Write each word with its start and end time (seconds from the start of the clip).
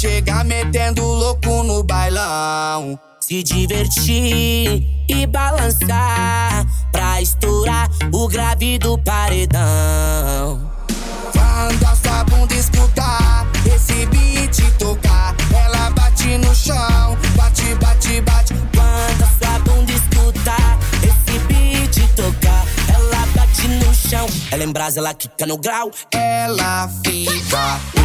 chegar 0.00 0.46
metendo 0.46 1.02
louco 1.02 1.62
no 1.62 1.82
bailão. 1.84 2.98
Se 3.20 3.42
divertir 3.42 4.82
e 5.06 5.26
balançar 5.26 6.66
pra 6.90 7.20
estourar 7.20 7.86
o 8.10 8.26
grave 8.26 8.78
do 8.78 8.96
paredão. 8.96 10.72
Quando 11.32 11.84
a 11.84 11.94
sua 11.96 12.24
bunda 12.24 12.54
escutar 12.54 13.46
esse 13.66 14.06
beat 14.06 14.58
tocar, 14.78 15.36
ela 15.54 15.90
bate 15.90 16.38
no 16.38 16.54
chão, 16.54 17.18
bate, 17.36 17.74
bate, 17.74 18.22
bate. 18.22 18.54
Quando 18.74 19.22
a 19.22 19.44
sua 19.44 19.58
bunda 19.58 19.92
escutar 19.92 20.78
esse 21.02 21.38
beat 21.40 22.08
tocar, 22.16 22.64
ela 22.88 23.26
bate 23.34 23.68
no 23.68 23.94
chão. 23.94 24.26
Ela 24.50 24.64
em 24.64 24.72
brasa, 24.72 24.98
ela 24.98 25.12
quica 25.12 25.44
no 25.44 25.58
grau, 25.58 25.90
ela 26.10 26.88
fica. 27.04 27.99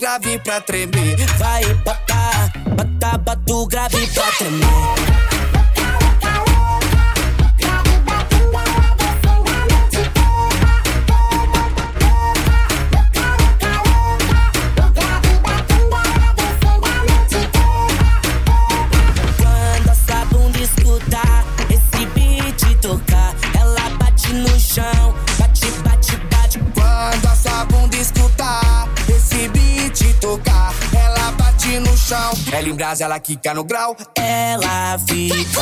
Grave 0.00 0.38
pra 0.38 0.60
tremer. 0.62 1.14
vai 1.38 1.62
botar, 1.74 2.52
bota, 2.74 3.18
bota 3.18 3.52
o 3.52 3.66
grave 3.66 4.06
pra 4.06 4.32
tremer. 4.32 4.99
Brasa, 33.00 33.04
ela 33.04 33.20
quica 33.20 33.54
no 33.54 33.64
grau. 33.64 33.96
Ela 34.14 34.98
fica. 34.98 35.60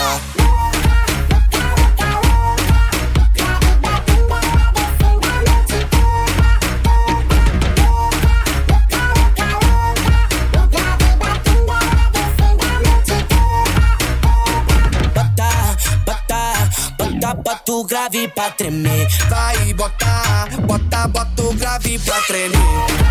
Bota 17.44 17.72
o 17.72 17.84
grave 17.84 18.28
pra 18.28 18.50
tremer. 18.50 19.09
Vai 19.28 19.72
botar, 19.75 20.48
bota, 20.66 21.09
bota 21.09 21.43
o 21.43 21.54
grave 21.54 21.98
pra 21.98 22.21
tremer. 22.22 23.08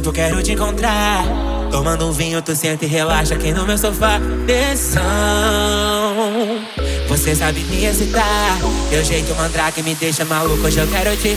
Tempo 0.00 0.12
quero 0.12 0.42
te 0.42 0.52
encontrar. 0.52 1.24
Tomando 1.70 2.08
um 2.08 2.12
vinho, 2.12 2.40
tu 2.40 2.56
senta 2.56 2.84
e 2.84 2.88
relaxa 2.88 3.34
aqui 3.34 3.52
no 3.52 3.66
meu 3.66 3.76
sofá. 3.76 4.18
Tensão. 4.46 5.02
Você 7.08 7.34
sabe 7.34 7.60
me 7.64 7.84
excitar. 7.84 8.58
Teu 8.88 9.04
jeito 9.04 9.34
mandrake 9.34 9.82
me 9.82 9.94
deixa 9.94 10.24
maluco. 10.24 10.66
Hoje 10.66 10.80
eu 10.80 10.86
quero 10.86 11.14
te. 11.16 11.36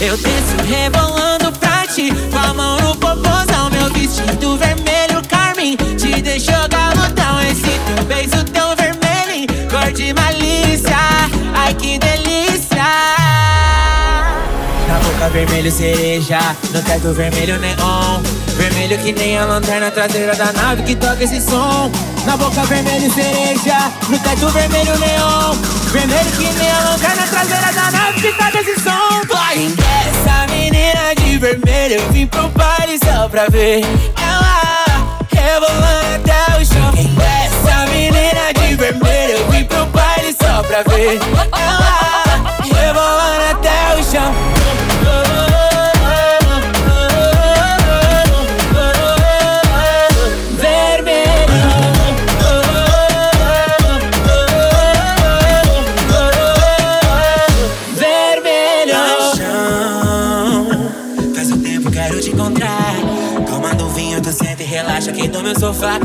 Eu 0.00 0.16
desço 0.16 0.56
rebolando 0.66 1.52
pra 1.52 1.86
ti. 1.86 2.10
Com 2.30 2.38
a 2.38 2.54
mão 2.54 2.80
no 2.80 2.96
popozão. 2.96 3.70
Meu 3.70 3.88
vestido 3.92 4.56
vermelho, 4.56 5.22
Carmen. 5.28 5.76
Te 5.96 6.20
deixou 6.20 6.68
galudão. 6.68 7.40
Esse 7.42 7.62
teu 7.62 8.04
beijo 8.06 8.44
tão 8.52 8.74
vermelho. 8.74 9.46
Cor 9.70 9.92
de 9.92 10.12
malícia. 10.12 10.96
Ai 11.54 11.74
que 11.74 11.98
delícia. 11.98 12.63
Boca 15.24 15.38
vermelho 15.38 15.72
cereja, 15.72 16.38
no 16.70 16.82
teto 16.82 17.14
vermelho 17.14 17.58
neon. 17.58 18.20
Vermelho 18.58 18.98
que 18.98 19.10
nem 19.10 19.38
a 19.38 19.46
lanterna 19.46 19.90
traseira 19.90 20.36
da 20.36 20.52
nave 20.52 20.82
que 20.82 20.94
toca 20.94 21.24
esse 21.24 21.40
som. 21.40 21.90
Na 22.26 22.36
boca 22.36 22.62
vermelho 22.64 23.10
cereja, 23.10 23.90
no 24.06 24.18
teto 24.18 24.50
vermelho 24.50 24.98
neon. 24.98 25.54
Vermelho 25.92 26.30
que 26.32 26.52
nem 26.52 26.70
a 26.70 26.90
lanterna 26.90 27.26
traseira 27.26 27.72
da 27.72 27.90
nave 27.90 28.20
que 28.20 28.32
toca 28.32 28.60
esse 28.60 28.78
som. 28.82 29.22
Vai! 29.32 29.72
Essa 30.04 30.46
menina 30.52 31.14
de 31.16 31.38
vermelho, 31.38 31.94
eu 31.94 32.12
vim 32.12 32.26
pro 32.26 32.46
baile 32.50 32.98
só 33.02 33.26
pra 33.26 33.46
ver 33.48 33.80
Ela 34.20 35.16
rebolando 35.32 36.16
até 36.16 36.60
o 36.60 36.66
chão. 36.66 36.92
Essa 37.46 37.86
menina 37.86 38.52
de 38.52 38.76
vermelho, 38.76 39.38
eu 39.38 39.50
vim 39.50 39.64
pro 39.64 39.86
baile 39.86 40.36
só 40.38 40.62
pra 40.64 40.82
ver 40.82 41.18
Ela 41.50 42.58
rebolando 42.60 43.44
até 43.52 43.98
o 43.98 44.04
chão 44.04 44.63
e 64.94 64.96
relaxa 64.96 65.10
aqui 65.10 65.26
no 65.26 65.42
meu 65.42 65.58
sofá 65.58 65.98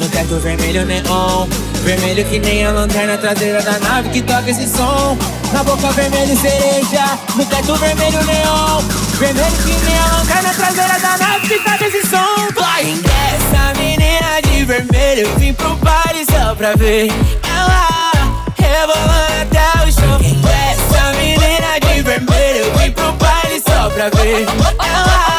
no 0.00 0.08
teto 0.08 0.38
vermelho 0.40 0.84
neon 0.84 1.46
Vermelho 1.84 2.24
que 2.24 2.38
nem 2.38 2.64
a 2.64 2.72
lanterna 2.72 3.16
traseira 3.16 3.62
da 3.62 3.78
nave 3.78 4.08
que 4.10 4.22
toca 4.22 4.50
esse 4.50 4.66
som 4.68 5.16
Na 5.52 5.62
boca 5.62 5.90
vermelho 5.92 6.36
cereja, 6.36 7.18
no 7.34 7.44
teto 7.44 7.76
vermelho 7.76 8.22
neon 8.24 8.82
Vermelho 9.18 9.56
que 9.64 9.84
nem 9.84 9.98
a 9.98 10.16
lanterna 10.16 10.54
traseira 10.54 10.98
da 10.98 11.16
nave 11.18 11.48
que 11.48 11.58
toca 11.58 11.86
esse 11.86 12.06
som 12.08 12.48
Vai! 12.54 12.96
Essa 13.34 13.78
menina 13.78 14.40
de 14.42 14.64
vermelho, 14.64 15.28
eu 15.28 15.38
vim 15.38 15.52
pro 15.54 15.76
baile 15.76 16.24
só 16.24 16.54
pra 16.54 16.74
ver 16.74 17.08
Ela 17.48 18.32
rebolando 18.56 19.42
até 19.42 19.84
o 19.84 19.92
chão 19.92 20.20
Essa 20.72 21.12
menina 21.18 21.78
de 21.80 22.02
vermelho, 22.02 22.64
eu 22.64 22.78
vim 22.78 22.90
pro 22.90 23.12
baile 23.12 23.62
só 23.66 23.90
pra 23.90 24.08
ver 24.10 24.46
Ela 24.84 25.35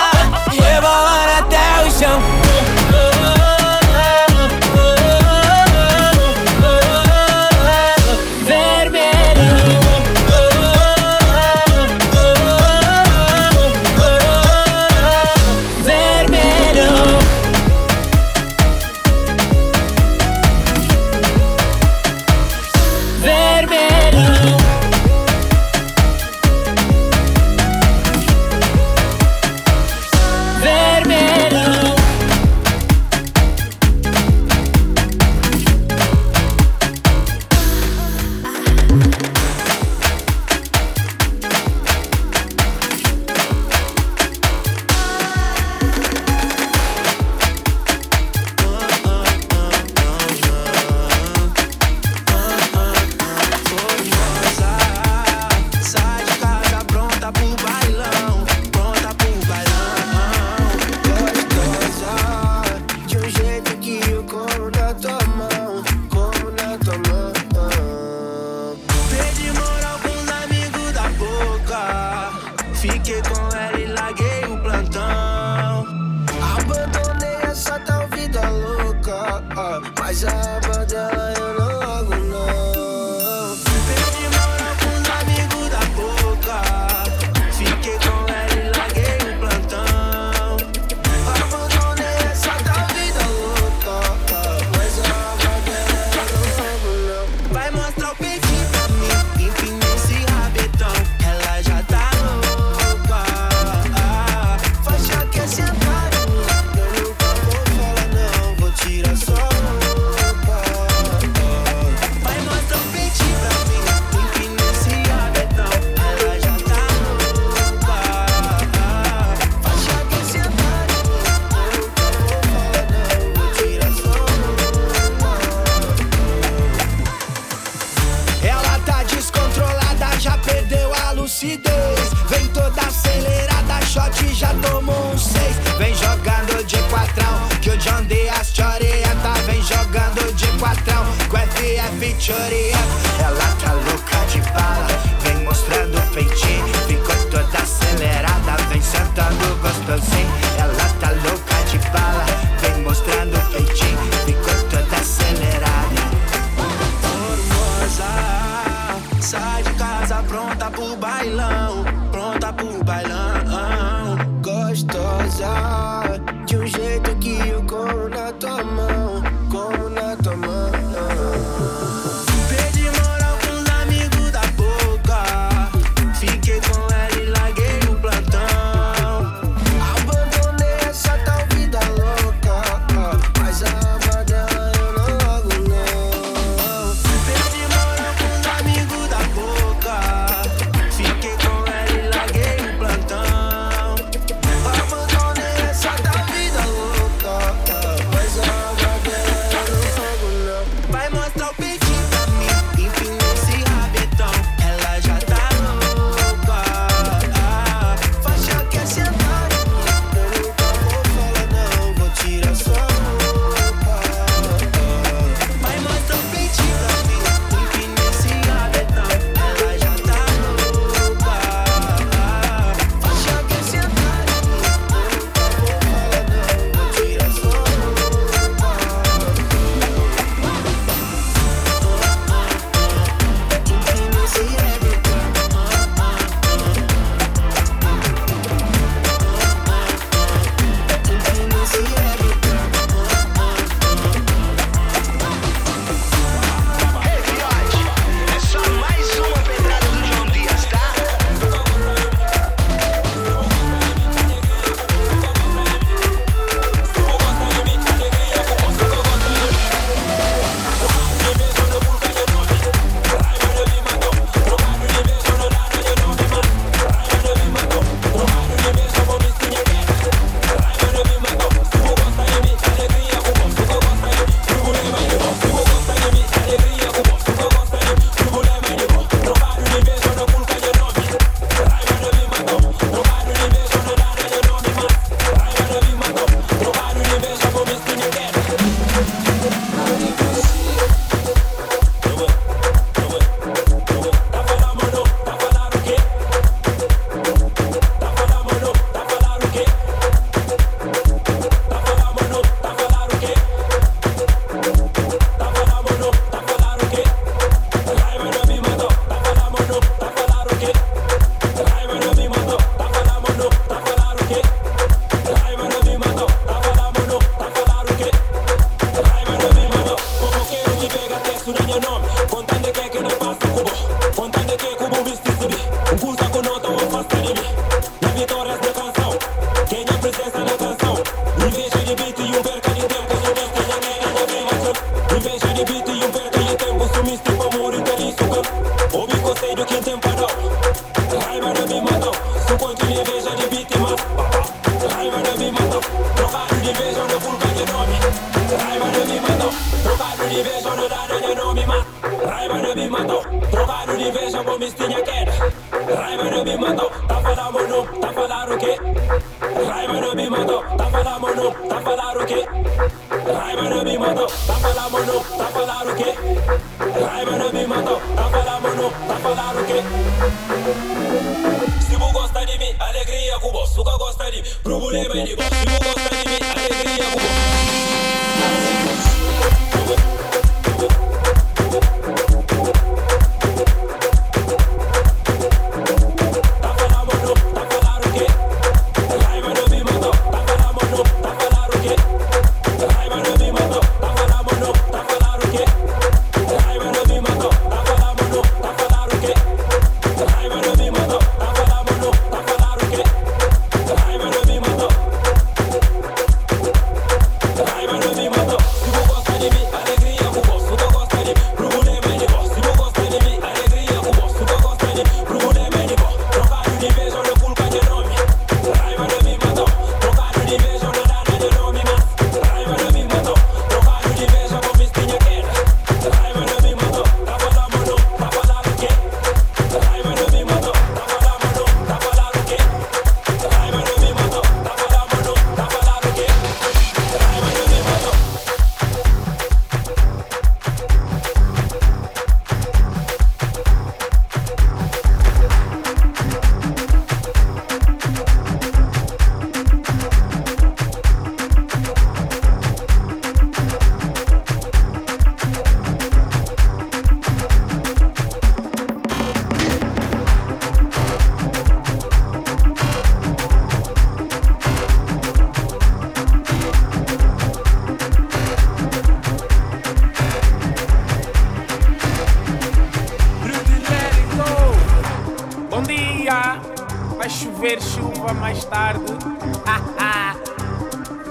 chuva 477.79 478.33
mais 478.33 478.65
tarde. 478.65 478.99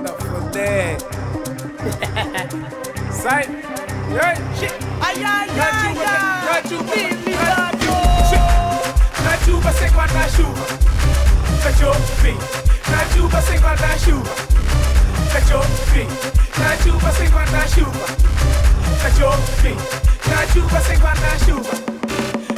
Não 0.03 0.15
foder. 0.15 0.97
Sai. 3.11 3.45
Ai, 5.01 5.25
ai, 5.25 5.49
ai, 5.51 5.99
ai. 5.99 6.35
Na 9.25 9.37
chuva 9.45 9.73
sem 9.73 9.91
guarda-chuva. 9.91 10.67
Cachorro, 11.63 12.01
fim. 12.23 12.39
Na 12.91 13.05
chuva 13.13 13.43
sem 13.43 13.59
guarda-chuva. 13.59 14.35
Cachorro, 15.33 15.77
fim. 15.93 16.07
Na 16.61 16.77
chuva 16.77 17.13
sem 17.13 17.29
guarda-chuva. 17.31 18.07
Cachorro, 19.03 19.43
fim. 19.61 19.77
Na 20.31 20.47
chuva 20.53 20.81
sem 20.81 20.99
guarda-chuva. 20.99 21.86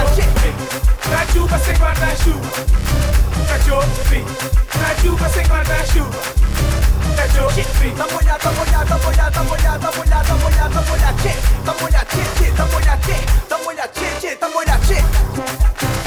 that 0.00 0.08
shit 0.16 0.30
me. 0.40 0.50
Not 1.12 1.28
you, 1.34 1.44
but 1.46 1.60
sing 1.60 1.78
my 1.80 1.92
nice 2.00 2.24
shoe. 2.24 2.40
That's 3.48 3.66
your 3.66 3.82
feet. 4.08 4.24
Not 4.80 4.96
you, 5.04 5.12
but 5.16 5.30
sing 5.30 5.48
my 5.48 5.62
nice 5.64 5.92
shoe. 5.92 6.08
Tamo 11.64 11.88
ya 11.88 12.04
che, 12.04 12.22
che, 12.38 12.52
tamo 12.54 12.78
ya 12.80 12.96
che, 12.98 13.16
tamo 13.48 13.70
ya 13.72 13.88
che, 13.92 14.08
che, 14.20 14.38
tamo 14.38 14.62
ya 14.66 14.78
che. 14.78 15.99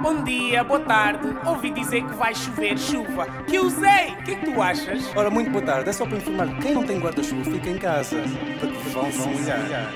Bom 0.00 0.22
dia, 0.24 0.64
boa 0.64 0.80
tarde. 0.80 1.28
Ouvi 1.44 1.70
dizer 1.70 2.02
que 2.02 2.14
vai 2.14 2.34
chover 2.34 2.78
chuva. 2.78 3.26
Que 3.46 3.58
usei. 3.58 4.12
O 4.12 4.22
que 4.24 4.32
é 4.32 4.34
que 4.34 4.50
tu 4.50 4.62
achas? 4.62 5.10
Ora, 5.14 5.30
muito 5.30 5.50
boa 5.50 5.64
tarde. 5.64 5.90
É 5.90 5.92
só 5.92 6.06
para 6.06 6.16
informar 6.16 6.48
que 6.48 6.62
quem 6.62 6.74
não 6.74 6.84
tem 6.84 6.98
guarda-chuva 6.98 7.44
fica 7.44 7.68
em 7.68 7.78
casa. 7.78 8.16
Porque 8.58 8.88
vão 8.90 9.12
se 9.12 9.28
molhar. 9.28 9.92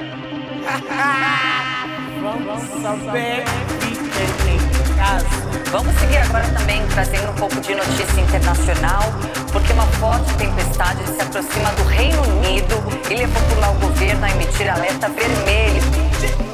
Vamos 2.20 2.62
saber 2.82 3.44
fica 3.80 4.50
em 4.50 4.96
casa. 4.96 5.26
Vamos 5.70 5.94
seguir 5.99 6.18
agora 6.18 6.46
também 6.50 6.87
trazendo 6.88 7.30
um 7.30 7.34
pouco 7.34 7.61
de 7.61 7.75
notícia 7.75 8.20
internacional, 8.20 9.02
porque 9.50 9.73
uma 9.73 9.87
forte 9.87 10.32
tempestade 10.34 11.04
se 11.04 11.20
aproxima 11.20 11.70
do 11.73 11.82
Reino 11.84 12.23
Unido 12.23 12.76
e 13.11 13.16
levou 13.16 13.42
por 13.49 13.58
lá 13.58 13.70
o 13.70 13.75
governo 13.80 14.25
a 14.25 14.30
emitir 14.30 14.73
alerta 14.73 15.08
vermelho. 15.08 15.82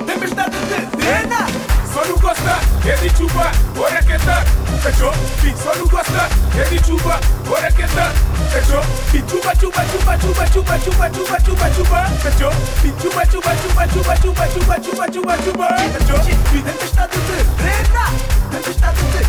Tempestade 0.06 0.56
de 0.56 1.04
Rena. 1.04 1.69
Só 1.92 2.04
não 2.04 2.16
gosta, 2.18 2.56
é 2.86 2.94
de 2.96 3.16
chuva, 3.16 3.50
ora 3.76 4.00
que 4.02 4.16
tá. 4.24 4.44
Cachorro, 4.80 5.12
fim. 5.38 5.54
Só 5.56 5.74
não 5.74 5.88
gosta, 5.88 6.28
é 6.56 6.64
de 6.68 6.86
chuva, 6.86 7.18
ora 7.50 7.72
que 7.72 7.82
tá. 7.82 8.12
Cachorro, 8.52 8.84
fim. 9.10 9.24
Chuva, 9.28 9.54
chuva, 9.56 9.84
chuva, 9.90 10.18
chuva, 10.18 10.46
chuva, 10.46 10.78
chuva, 10.78 11.10
chuva, 11.10 11.40
chuva, 11.40 11.70
chuva. 11.74 12.06
Cachorro, 12.22 12.54
fim. 12.80 12.94
Chuva, 13.02 13.26
chuva, 13.26 13.56
chuva, 13.56 13.88
chuva, 13.88 14.16
chuva, 14.16 14.48
chuva, 14.48 14.80
chuva, 14.80 15.12
chuva, 15.12 15.36
chuva. 15.42 15.68
Cachorro, 15.98 16.24
fim. 16.52 16.62
Tempestade 16.62 17.18
de 17.18 17.36
Rena. 17.60 18.04
Tempestade 18.52 19.02
de 19.02 19.20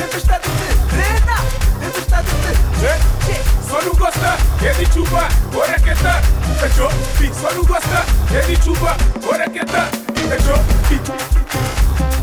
Tempestade 0.00 0.48
de 0.48 0.96
Rena. 0.96 1.36
Tempestade 1.80 2.28
de 2.40 3.68
Só 3.68 3.82
não 3.82 3.94
gosta, 3.94 4.38
é 4.64 4.72
de 4.72 4.90
chuva, 4.90 5.28
ora 5.54 5.78
que 5.78 5.94
tá. 6.02 6.22
Cachorro, 6.58 6.98
fim. 7.18 7.30
Só 7.34 7.52
não 7.52 7.64
gosta, 7.64 8.06
é 8.34 8.40
de 8.40 8.64
chuva, 8.64 8.96
ora 9.30 9.50
que 9.50 9.64
tá. 9.66 10.01
electro. 10.32 12.21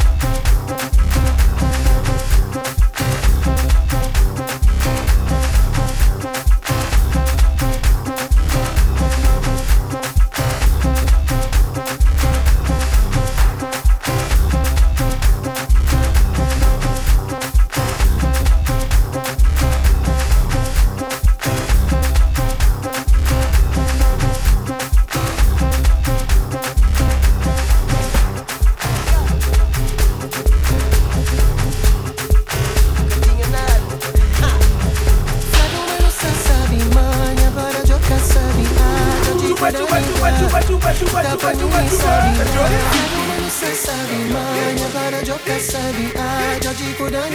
Sabe, 43.75 44.15
mãe, 44.33 44.75
agora 44.83 45.23
I 45.23 45.39
percebi, 45.45 46.11
ai, 46.17 46.59
já 46.61 46.73
de 46.73 46.93
cuidar, 46.95 47.29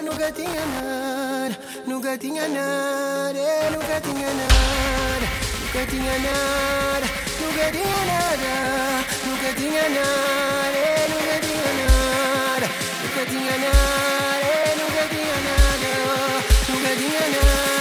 oh, 0.00 0.02
nunca 0.02 0.32
tinha 0.32 0.66
nada, 0.66 1.58
nunca 1.86 2.18
tinha 2.18 2.48
nada, 2.48 3.38
eh, 3.38 3.70
nunca 3.70 4.00
tinha 4.00 4.32
nada, 4.34 5.26
nunca 5.60 5.86
tinha 5.86 6.18
nada, 6.18 7.06
nunca 7.40 7.70
tinha 7.70 8.00
nada, 8.10 8.52
nunca 9.26 9.52
tinha 9.54 9.88
nada, 9.88 10.76
eh, 10.76 11.06
nunca 11.08 11.36
tinha 11.46 11.72
nada, 11.80 12.68
nunca 13.02 13.26
tinha 13.26 13.56
nada, 13.58 14.46
eh, 14.46 14.74
nunca 14.80 15.02
tinha 15.08 15.36
nada, 15.48 15.88
oh, 16.06 16.72
nunca 16.72 16.96
tinha 16.96 17.20
nada. 17.20 17.79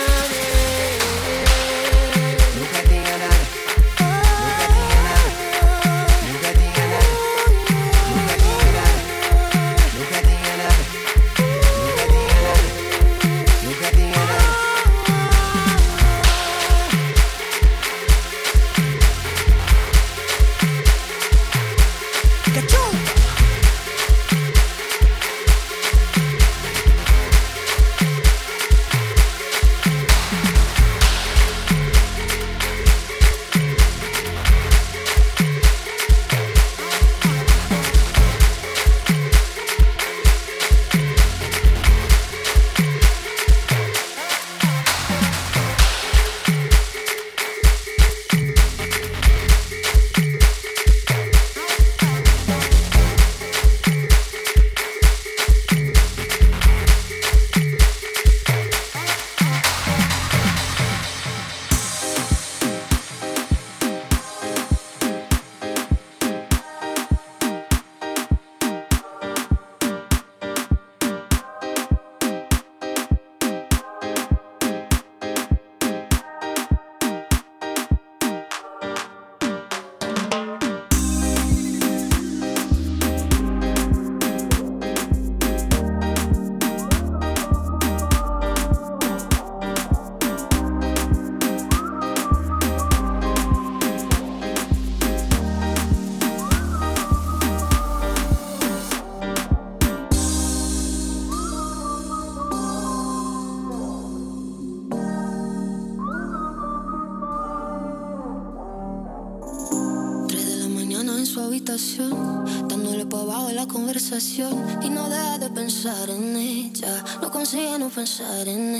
open, 117.89 118.05
shut 118.05 118.47
in 118.47 118.71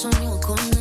sogno 0.00 0.38
con 0.38 0.56
me 0.70 0.79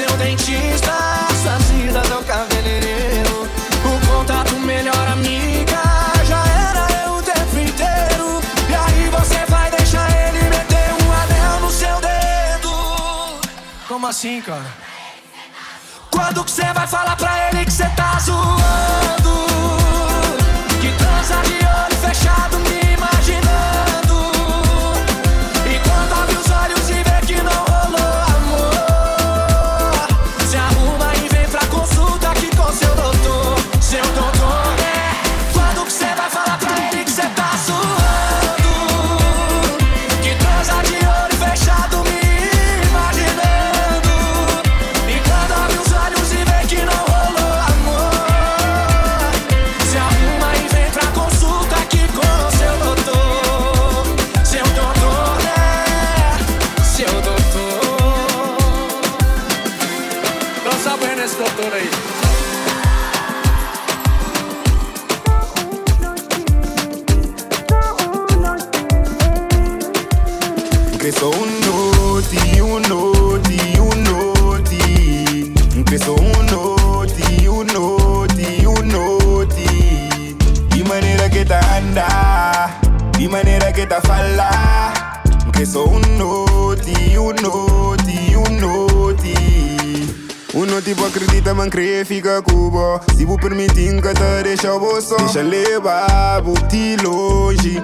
seu 0.00 0.16
dentista, 0.16 0.92
sua 1.42 1.60
cidadão 1.60 2.22
cabeleireiro, 2.24 3.46
o 3.84 4.06
contato 4.06 4.54
melhor 4.56 5.06
amiga. 5.08 5.82
Já 6.24 6.42
era 6.68 6.86
eu 7.04 7.12
o 7.16 7.22
tempo 7.22 7.58
inteiro. 7.58 8.40
E 8.70 8.74
aí 8.74 9.10
você 9.10 9.44
vai 9.46 9.70
deixar 9.70 10.08
ele 10.10 10.42
meter 10.44 10.88
um 11.02 11.12
anel 11.12 11.60
no 11.60 11.70
seu 11.70 12.00
dedo. 12.00 12.70
Como 13.88 14.06
assim, 14.06 14.40
cara? 14.40 14.72
Quando 16.10 16.44
que 16.44 16.50
você 16.50 16.72
vai 16.72 16.86
falar 16.86 17.16
pra 17.16 17.48
ele 17.48 17.64
que 17.66 17.72
você 17.72 17.88
tá 17.90 18.18
zoando? 18.20 19.34
Que 20.80 20.92
transa 20.92 21.36
de 21.42 21.54
olho 21.54 21.96
fechado 22.08 22.59
a 83.92 84.00
falla. 84.00 84.50
Okay, 85.48 85.64
so 85.64 85.84
you 85.84 86.00
know, 86.18 86.76
you 87.12 87.32
Uno 90.52 90.82
tipo 90.82 91.06
acredita, 91.06 91.54
man 91.54 91.70
crê, 91.70 92.04
fica 92.04 92.42
cubo. 92.42 93.00
Se 93.16 93.24
vou 93.24 93.38
permitir 93.38 94.00
que 94.02 94.12
te 94.12 94.42
deixa 94.42 94.74
o 94.74 94.80
bolso, 94.80 95.16
deixa 95.16 95.42
levar, 95.42 96.42
vou 96.42 96.56
longe. 97.02 97.80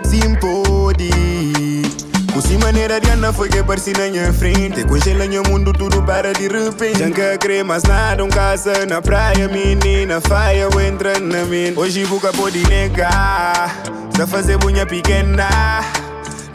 Pusi 2.37 2.59
maneira 2.59 3.01
de 3.01 3.09
andar 3.09 3.33
foi 3.33 3.49
que 3.49 3.61
apareci 3.61 3.95
na 3.95 4.11
minha 4.11 4.31
frente 4.31 4.85
Congela 4.85 5.27
meu 5.27 5.43
mundo, 5.45 5.73
tudo 5.73 6.03
para 6.03 6.35
de 6.35 6.49
repente 6.49 6.99
Já 6.99 7.11
que 7.11 7.39
crê 7.39 7.63
mais 7.63 7.83
nada, 7.85 8.23
um 8.23 8.29
casa 8.29 8.85
na 8.85 9.01
praia 9.01 9.49
Menina, 9.49 10.21
faia, 10.21 10.69
entra 10.87 11.19
na 11.19 11.47
mente 11.47 11.79
Hoje 11.79 12.05
boca 12.05 12.31
pode 12.35 12.63
negar 12.69 13.75
Sa 14.15 14.27
fazer 14.27 14.59
bunha 14.59 14.85
pequena 14.85 15.49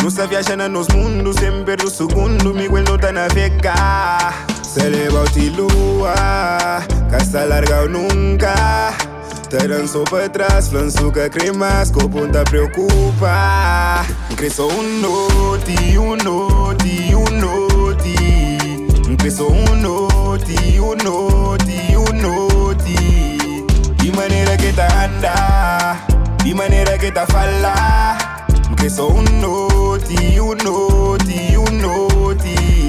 Não 0.04 0.12
se 0.12 0.28
viaja 0.28 0.56
na 0.56 0.70
nos 0.70 0.88
mundo 0.90 1.34
Sempre 1.34 1.78
do 1.78 1.90
segundo, 1.90 2.54
Miguel 2.54 2.84
não 2.84 3.00
tá 3.00 3.12
navegar 3.12 4.46
Se 4.62 4.88
leva 4.88 5.24
o 5.24 5.58
lua 5.58 6.84
Casa 7.10 7.44
larga 7.44 7.82
ou 7.82 7.90
nunca 7.90 9.11
Te 9.52 9.68
dançou 9.68 10.06
pra 10.06 10.30
trás, 10.30 10.72
lançou 10.72 11.12
que 11.12 11.30
cremas, 11.30 11.92
corpo 11.92 12.26
te 12.26 12.42
preocupa. 12.50 14.06
De 23.98 24.12
maneira 24.16 24.56
que 24.56 24.72
tá 24.72 24.88
anda, 25.04 25.98
de 26.42 26.54
maneira 26.54 26.98
que 26.98 27.12
tá 27.12 27.28
fala. 27.28 28.18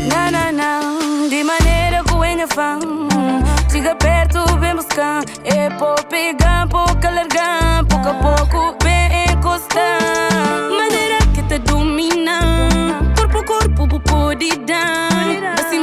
Não, 0.08 0.30
não, 0.30 0.52
não, 0.52 1.28
de 1.28 1.42
maneira 1.42 2.04
que 2.04 2.12
o 2.12 2.54
fã 2.54 2.78
perto, 3.96 4.58
vem 4.60 4.76
buscar 4.76 5.24
É 5.44 5.68
por 5.70 6.04
pegar, 6.04 6.68
pouco 6.68 7.02
largar 7.02 7.84
Pouco 7.86 8.08
a 8.08 8.14
pouco, 8.14 8.76
vem 8.84 9.24
encostar 9.32 10.70
Maneira 10.70 11.18
que 11.34 11.42
te 11.42 11.58
domina 11.58 12.38
Corpo 13.16 13.38
a 13.38 13.44
corpo, 13.44 14.00
pode 14.00 14.56
dar 14.58 15.08
Assim 15.58 15.80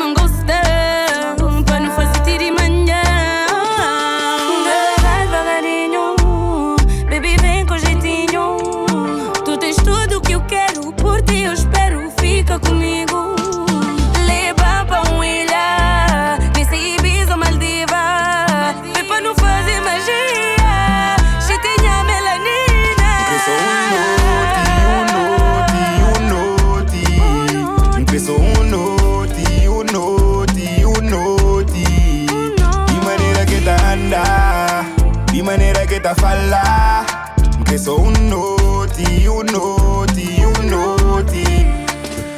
Cresceu 37.89 38.05
um 38.05 38.13
noti, 38.29 39.09
um 39.27 39.41
noti, 39.51 40.27
um 40.45 40.53
noti. 40.69 41.45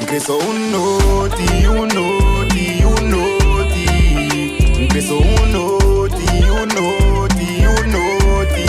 Cresceu 0.07 0.39
um 0.39 0.71
noti, 0.71 1.67
um 1.67 1.85
noti, 1.87 2.65
um 2.85 2.95
noti. 3.09 3.85
Cresceu 4.87 5.19
um 5.19 5.45
noti, 5.51 6.29
um 6.47 6.65
noti, 6.71 7.49
um 7.67 7.83
noti. 7.91 8.67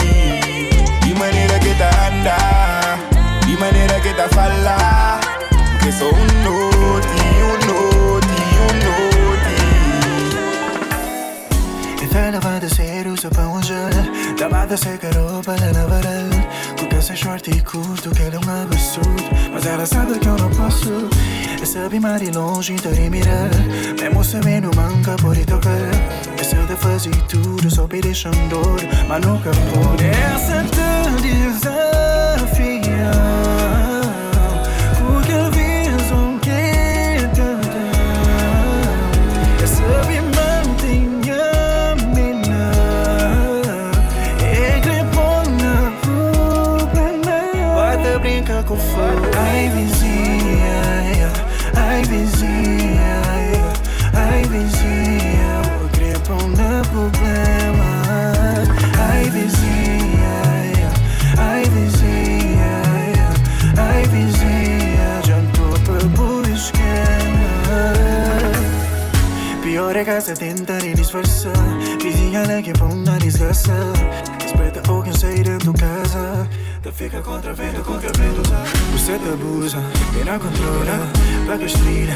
De 1.05 1.11
maneira 1.17 1.57
que 1.59 1.73
tá 1.75 1.89
anda, 2.09 2.37
de 3.45 3.55
maneira 3.57 3.97
que 4.01 4.13
tá 4.13 4.27
fala. 4.27 5.21
Que 5.79 5.89
sou 5.89 6.11
um 6.11 6.27
noti, 6.43 7.23
um 7.47 7.55
noti, 7.65 8.43
um 8.59 8.73
noti. 8.83 9.59
Ifall 12.03 12.35
av 12.35 12.59
det 12.59 12.69
ser 12.75 13.07
ut 13.07 13.19
som 13.21 13.31
på 13.31 13.41
en 13.41 13.63
Da 17.03 17.07
ser 17.07 17.17
short 17.17 17.51
e 17.51 17.59
curto, 17.59 18.11
quer 18.11 18.33
um 18.33 18.63
absurdo. 18.63 19.23
Mas 19.51 19.65
ela 19.65 19.85
sabe 19.85 20.17
que 20.19 20.25
eu 20.25 20.37
não 20.37 20.49
posso. 20.51 21.09
Mais 22.01 22.21
de 22.21 22.31
longe, 22.31 22.73
então 22.73 22.91
de 22.91 23.09
mirar 23.09 23.49
Mesmo 23.99 24.23
sabendo 24.23 24.73
manca, 24.75 25.15
pode 25.21 25.45
tocar. 25.45 25.77
Eu 26.37 26.45
sei 26.45 26.65
de 26.65 26.75
fazer 26.77 27.15
tudo, 27.27 27.69
só 27.69 27.85
me 27.87 27.99
deixando 27.99 28.47
dor. 28.47 28.79
Mas 29.07 29.25
nunca 29.25 29.51
pude 29.51 30.05
Essa 30.05 30.63
te 30.63 31.21
desafia 31.21 33.11
disfarçar 71.23 71.53
Vizinha 72.01 72.41
lá 72.47 72.61
que 72.61 72.73
bom 72.73 72.93
na 72.95 73.17
desgraça 73.17 73.73
Espeta 74.45 74.81
alguém 74.91 75.13
sair 75.13 75.43
de 75.43 75.73
casa 75.73 76.47
Tu 76.81 76.91
fica 76.91 77.21
contra 77.21 77.53
vento, 77.53 77.81
contra 77.83 78.11
vento 78.13 78.41
Você 78.91 79.17
te 79.17 79.29
abusa, 79.29 79.77
quem 80.13 80.25
não 80.25 80.39
controla 80.39 81.07
com 81.57 81.65
estrela, 81.65 82.15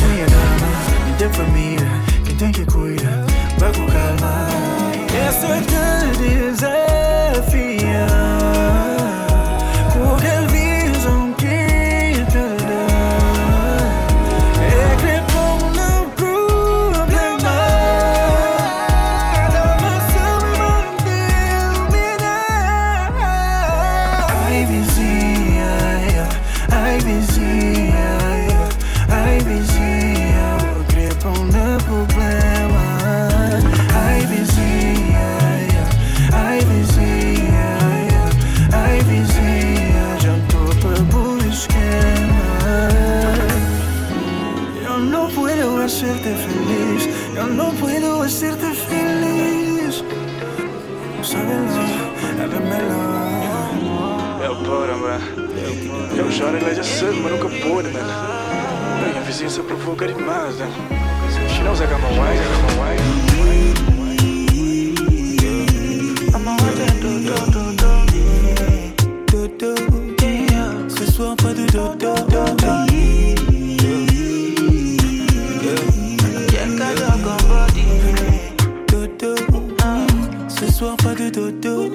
mãe 0.00 0.20
é 0.20 0.26
dama 0.26 0.68
Me 1.06 1.12
tem 1.18 1.32
família, 1.32 1.90
quem 2.24 2.36
tem 2.36 2.52
que 2.52 2.64
cuidar 2.66 3.24
Vai 3.58 3.72
com 3.72 3.86
calma 3.86 4.48
Essa 5.26 5.60
te 5.62 6.18
desafia 6.18 8.06
Choro 56.56 56.64
ela 56.64 56.74
já 56.74 56.82
sabe, 56.82 57.20
mas 57.20 57.32
nunca 57.32 57.48
pôde, 57.48 57.88
man. 57.88 58.00
Minha 59.12 59.20
vizinhança 59.22 59.62
provoca 59.62 60.06
demais, 60.06 60.56
né? 60.56 60.66
She 61.48 61.62
knows 61.62 61.80
I 61.80 61.86
got 61.86 62.00
my 62.00 62.08
wife, 62.18 62.40
I 62.40 62.44
got 62.48 62.62
my 62.62 62.80
wife. 62.80 63.02
Soir 71.16 71.34
pas 71.36 71.54
de 71.54 71.64
dodo 71.70 72.14
Dodo 78.86 79.34
Ce 80.46 80.70
soir 80.70 80.94
pas 81.02 81.14
de 81.14 81.30
dodo 81.30 81.90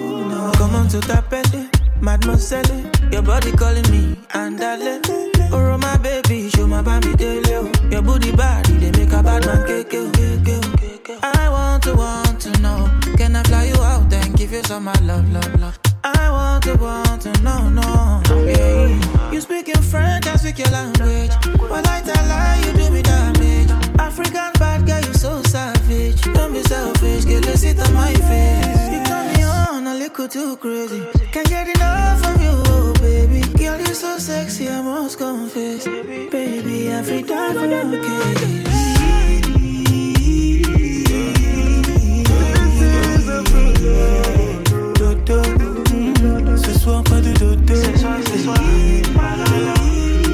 Comment 0.58 0.88
tu 0.90 1.00
t'appelles, 1.02 1.70
mademoiselle? 2.02 2.66
Your 3.12 3.22
body 3.22 3.52
calling 3.52 3.88
me, 3.92 4.16
andale. 4.42 5.02
Oh 5.52 5.78
my 5.78 5.98
baby, 5.98 6.50
show 6.50 6.68
my 6.68 6.82
baby 6.82 7.16
daily. 7.16 7.52
Your 7.92 8.02
booty 8.02 8.32
body, 8.32 8.74
they 8.78 8.92
make 8.92 9.14
a 9.14 9.22
bad 9.22 9.46
man 9.46 9.64
oh. 9.94 11.20
I 11.24 11.50
want 11.50 11.84
to 11.84 11.96
want 11.96 12.42
to 12.42 12.52
know, 12.62 12.90
can 13.18 13.36
I 13.36 13.44
fly 13.44 13.66
you 13.66 13.82
out 13.82 14.12
and 14.14 14.36
give 14.36 14.52
you 14.52 14.64
some 14.64 14.86
my 14.86 14.94
love, 15.02 15.30
love, 15.32 15.60
love? 15.60 15.80
I 16.04 16.32
want 16.32 16.64
to 16.64 16.76
want 16.76 17.22
to 17.24 17.32
know, 17.44 17.70
no, 17.70 18.22
yeah. 18.46 19.32
You 19.32 19.42
speak 19.42 19.70
in 19.70 19.82
French, 19.82 20.26
I 20.28 20.36
speak 20.38 20.60
your 20.60 20.70
language. 20.70 21.32
But 21.70 21.88
I 21.88 22.02
tell 22.02 22.26
lie, 22.28 22.64
you 22.66 22.74
do 22.74 22.90
me 22.92 23.02
damage. 23.02 23.72
African 24.00 24.52
bad 24.58 24.88
girl, 24.88 25.02
you 25.02 25.14
so 25.14 25.42
savage. 25.44 26.22
Don't 26.34 26.54
be 26.54 26.64
selfish, 26.64 27.26
get 27.26 27.46
let's 27.46 27.62
sit 27.62 27.80
on 27.80 27.94
my 27.94 28.14
face. 28.14 28.88
You 28.94 29.04
turn 29.06 29.34
me 29.34 29.44
on 29.44 29.88
a 29.88 29.94
little 29.96 30.28
too 30.28 30.58
crazy. 30.58 31.04
Can't 31.32 31.48
get 31.48 31.68
enough 31.76 32.26
of 32.26 32.41
sexy, 34.22 34.70
I 34.70 34.82
must 34.82 35.18
confess. 35.18 35.86
Baby, 35.86 36.94
I 36.94 37.02
feel 37.02 37.26
down 37.26 37.54
for 37.56 37.66
your. 37.66 37.82
Dodo 44.96 45.42
Ce 46.58 46.74
soir 46.80 47.04
pas 47.04 47.22
de 47.22 47.32
dodo 47.34 47.76
Ce 47.76 47.98
soir, 48.00 48.18
ce 48.26 48.38
soir 48.44 48.58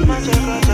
Dodo 0.06 0.67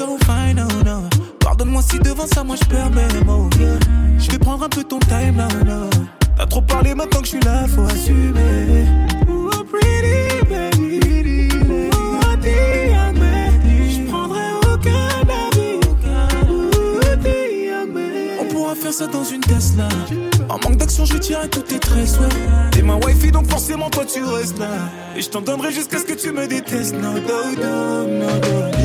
Oh. 0.00 0.18
Pardonne-moi 1.38 1.80
si 1.80 1.98
devant 2.00 2.26
ça, 2.26 2.42
moi 2.42 2.56
je 2.60 2.66
perds 2.68 2.90
mes 2.90 3.24
mots. 3.24 3.48
Je 4.18 4.30
vais 4.32 4.38
prendre 4.38 4.64
un 4.64 4.68
peu 4.68 4.82
ton 4.82 4.98
time, 4.98 5.36
là, 5.36 5.46
no. 5.64 5.88
T'as 6.36 6.46
trop 6.46 6.60
parlé 6.60 6.92
maintenant 6.94 7.20
que 7.20 7.26
je 7.26 7.30
suis 7.30 7.40
là, 7.40 7.66
faut 7.68 7.84
assumer. 7.84 8.84
Oh, 9.28 9.48
pretty 9.70 10.44
baby. 10.50 11.48
Oh. 11.92 12.18
Je 12.42 14.10
prendrai 14.10 14.40
aucun 14.72 15.08
avis. 15.28 15.80
Oh. 16.50 16.66
On 18.40 18.44
pourra 18.52 18.74
faire 18.74 18.92
ça 18.92 19.06
dans 19.06 19.24
une 19.24 19.40
Tesla. 19.40 19.88
En 20.48 20.58
manque 20.58 20.78
d'action, 20.78 21.04
je 21.04 21.16
tirerai 21.16 21.48
tous 21.48 21.62
tes 21.62 21.78
tresses. 21.78 22.18
T'es 22.72 22.82
ma 22.82 22.96
wifey, 22.96 23.30
donc 23.30 23.48
forcément, 23.48 23.88
toi, 23.88 24.04
tu 24.04 24.24
restes 24.24 24.58
là. 24.58 24.90
Et 25.16 25.22
je 25.22 25.30
t'en 25.30 25.42
donnerai 25.42 25.70
jusqu'à 25.72 25.98
ce 25.98 26.04
que 26.04 26.14
tu 26.14 26.32
me 26.32 26.48
détestes. 26.48 26.94
No, 26.94 27.12
no, 27.12 27.54
no, 27.56 28.06
no, 28.06 28.26
no. 28.40 28.75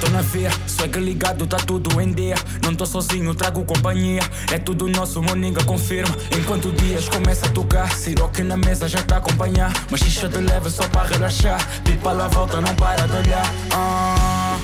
Tô 0.00 0.08
na 0.08 0.22
veia, 0.22 0.50
swag 0.66 0.98
ligado, 0.98 1.46
tá 1.46 1.58
tudo 1.58 2.00
em 2.00 2.10
dia. 2.10 2.34
Não 2.64 2.74
tô 2.74 2.86
sozinho, 2.86 3.34
trago 3.34 3.64
companhia. 3.64 4.22
É 4.50 4.58
tudo 4.58 4.88
nosso, 4.88 5.22
moninga 5.22 5.62
confirma. 5.64 6.16
Enquanto 6.36 6.72
dias 6.72 7.08
começa 7.08 7.46
a 7.46 7.50
tocar, 7.50 7.92
Siroque 7.92 8.42
na 8.42 8.56
mesa 8.56 8.88
já 8.88 9.02
tá 9.02 9.16
a 9.16 9.18
acompanhar. 9.18 9.70
Mas 9.90 10.00
xixa 10.00 10.28
de 10.28 10.38
leve 10.38 10.70
só 10.70 10.88
para 10.88 11.08
relaxar. 11.08 11.60
Pipa 11.84 12.12
lá 12.12 12.28
volta, 12.28 12.60
não 12.60 12.74
para 12.74 13.06
de 13.06 13.16
olhar. 13.16 13.54
Ah, 13.72 14.58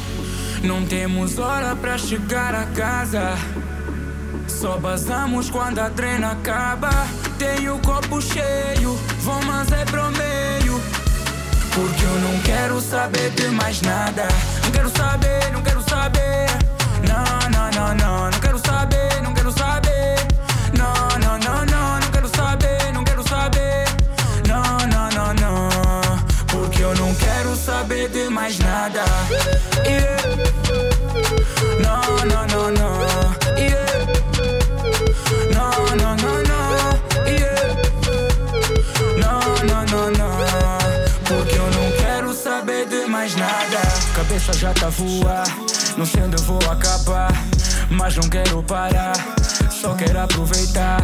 não 0.62 0.84
temos 0.86 1.38
hora 1.38 1.76
pra 1.76 1.98
chegar 1.98 2.54
a 2.54 2.64
casa. 2.66 3.36
Só 4.48 4.78
basamos 4.78 5.50
quando 5.50 5.80
a 5.80 5.90
treina 5.90 6.32
acaba. 6.32 6.90
Tenho 7.38 7.76
o 7.76 7.78
copo 7.80 8.22
cheio, 8.22 8.98
vou 9.20 9.42
mas 9.44 9.70
é 9.70 9.84
pro 9.84 10.10
meio. 10.12 11.05
Porque 11.76 12.04
eu 12.04 12.18
não 12.20 12.40
quero 12.40 12.80
saber 12.80 13.28
de 13.32 13.48
mais 13.48 13.82
nada. 13.82 14.26
Não 14.64 14.70
quero 14.70 14.88
saber, 14.96 15.52
não 15.52 15.62
quero 15.62 15.82
saber. 15.82 16.46
Não, 17.06 17.50
não, 17.50 17.70
não, 17.70 17.94
não. 17.94 18.30
Não 18.30 18.40
quero 18.40 18.58
saber, 18.58 19.22
não 19.22 19.34
quero 19.34 19.52
saber. 19.52 20.16
Não, 20.72 20.94
não, 21.18 21.38
não, 21.38 21.66
não. 21.66 22.00
Não 22.00 22.10
quero 22.10 22.28
saber, 22.34 22.92
não 22.94 23.04
quero 23.04 23.28
saber. 23.28 23.84
Não, 24.48 24.78
não, 24.88 25.10
não, 25.10 25.34
não. 25.34 25.68
Porque 26.46 26.82
eu 26.82 26.94
não 26.94 27.14
quero 27.14 27.54
saber 27.54 28.08
de 28.08 28.30
mais 28.30 28.58
nada. 28.58 29.04
Yeah. 29.84 30.15
Cabeça 44.28 44.52
já 44.54 44.74
tá 44.74 44.88
voar, 44.88 45.46
não 45.96 46.04
sei 46.04 46.24
onde 46.24 46.36
eu 46.36 46.42
vou 46.42 46.58
acabar. 46.68 47.30
Mas 47.88 48.16
não 48.16 48.28
quero 48.28 48.60
parar, 48.60 49.14
só 49.70 49.94
quero 49.94 50.18
aproveitar. 50.18 51.00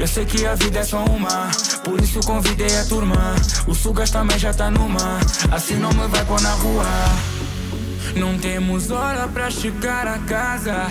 Eu 0.00 0.06
sei 0.06 0.24
que 0.24 0.46
a 0.46 0.54
vida 0.54 0.78
é 0.78 0.82
só 0.82 1.04
uma, 1.04 1.50
por 1.84 2.00
isso 2.00 2.18
convidei 2.20 2.74
a 2.78 2.84
turma. 2.86 3.34
O 3.66 3.74
Sugas 3.74 4.10
também 4.10 4.38
já 4.38 4.54
tá 4.54 4.70
numa, 4.70 5.20
assim 5.50 5.74
não 5.74 5.90
me 5.90 6.08
vai 6.08 6.24
pôr 6.24 6.40
na 6.40 6.52
rua. 6.52 6.86
Não 8.16 8.38
temos 8.38 8.90
hora 8.90 9.28
pra 9.28 9.50
chegar 9.50 10.06
a 10.06 10.18
casa. 10.20 10.86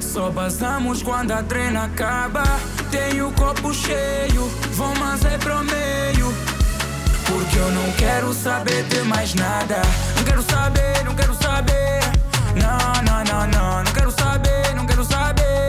Só 0.00 0.30
basamos 0.30 1.02
quando 1.02 1.32
a 1.32 1.42
treina 1.42 1.84
acaba. 1.84 2.44
Tenho 2.90 3.28
o 3.28 3.32
copo 3.32 3.74
cheio, 3.74 4.50
vou 4.72 4.94
mas 4.98 5.22
é 5.26 5.36
pro 5.36 5.62
meio. 5.64 6.34
Porque 7.26 7.58
eu 7.58 7.70
não 7.72 7.92
quero 7.92 8.32
saber 8.32 8.84
de 8.84 9.02
mais 9.02 9.34
nada 9.34 9.82
quero 10.32 10.42
saber, 10.44 11.04
não 11.04 11.14
quero 11.14 11.34
saber. 11.34 12.00
Não, 12.56 13.02
não, 13.02 13.24
não, 13.24 13.46
não, 13.48 13.84
não 13.84 13.92
quero 13.92 14.10
saber, 14.10 14.74
não 14.74 14.86
quero 14.86 15.04
saber. 15.04 15.68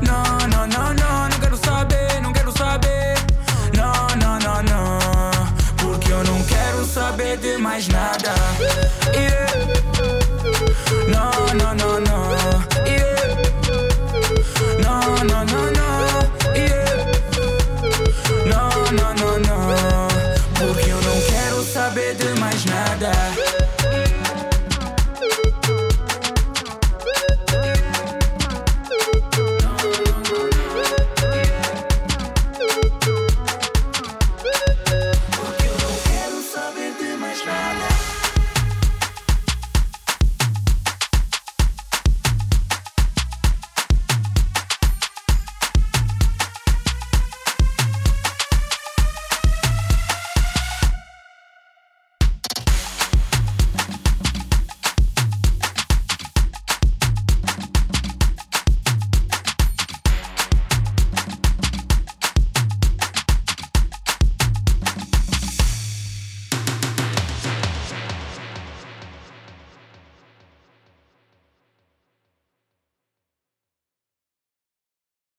Não, 0.00 0.48
não, 0.48 0.66
não, 0.66 0.94
não, 0.94 1.28
não 1.28 1.40
quero 1.40 1.56
saber, 1.58 2.20
não 2.22 2.32
quero 2.32 2.52
saber. 2.52 3.14
Não, 3.76 4.06
não, 4.16 4.38
não, 4.38 4.62
não. 4.62 4.98
Porque 5.76 6.10
eu 6.10 6.24
não 6.24 6.42
quero 6.44 6.86
saber 6.86 7.36
de 7.36 7.58
mais 7.58 7.86
nada. 7.88 8.32
Yeah. 9.14 9.52
Não, 11.08 11.54
não, 11.54 11.74
não, 11.74 12.00
não. 12.00 12.07